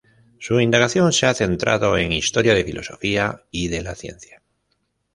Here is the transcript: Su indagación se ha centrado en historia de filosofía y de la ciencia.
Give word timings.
Su 0.39 0.59
indagación 0.59 1.13
se 1.13 1.27
ha 1.27 1.33
centrado 1.35 1.95
en 1.95 2.11
historia 2.11 2.55
de 2.55 2.63
filosofía 2.63 3.43
y 3.51 3.67
de 3.67 3.83
la 3.83 3.93
ciencia. 3.93 4.41